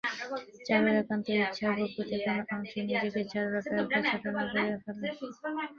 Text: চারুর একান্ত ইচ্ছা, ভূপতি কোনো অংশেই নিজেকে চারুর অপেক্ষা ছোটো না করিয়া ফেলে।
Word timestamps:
চারুর 0.67 0.95
একান্ত 0.95 1.25
ইচ্ছা, 1.35 1.67
ভূপতি 1.77 2.15
কোনো 2.17 2.41
অংশেই 2.53 2.83
নিজেকে 2.87 3.21
চারুর 3.31 3.53
অপেক্ষা 3.59 3.99
ছোটো 4.11 4.29
না 4.35 4.43
করিয়া 4.51 4.77
ফেলে। 4.83 5.07